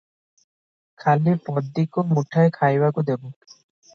[1.03, 3.29] ଖାଲି ପଦୀକୁ ମୁଠାଏ ଖାଇବାକୁ ଦେବୁ।